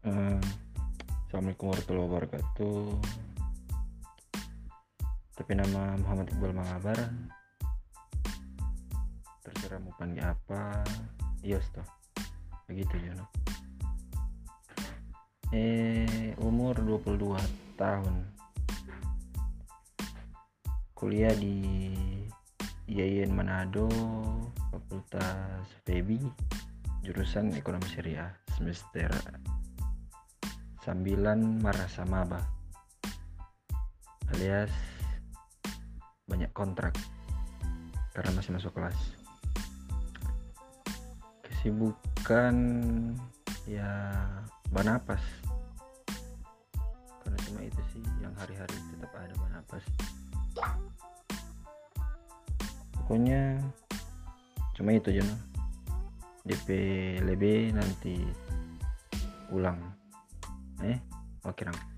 [0.00, 2.80] Assalamualaikum warahmatullahi wabarakatuh.
[5.36, 6.96] Tapi nama Muhammad Iqbal Mangabar
[9.44, 10.80] Terserah mau panggil apa.
[11.44, 11.84] Yos toh
[12.64, 13.28] Begitu Jono.
[15.52, 17.36] Eh umur 22
[17.76, 18.24] tahun.
[20.96, 21.92] Kuliah di
[22.88, 23.84] IAIN Manado
[24.72, 26.24] Fakultas FEBI
[27.04, 29.12] Jurusan Ekonomi Syariah Semester
[30.80, 32.40] sambilan marasa maba
[34.32, 34.72] alias
[36.24, 36.94] banyak kontrak
[38.14, 38.98] karena masih masuk kelas.
[41.44, 42.54] Kesibukan
[43.66, 44.16] ya
[44.70, 45.20] banapas
[47.20, 49.84] karena cuma itu sih yang hari-hari tetap ada banapas
[52.96, 53.60] pokoknya
[54.74, 55.26] cuma itu aja
[56.46, 56.68] DP
[57.26, 58.24] lebih nanti
[59.52, 59.99] ulang
[60.80, 61.04] ね。
[61.42, 61.89] わけらん